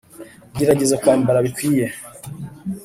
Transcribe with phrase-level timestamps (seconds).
[0.57, 1.87] gerageza kwambara bikwiye.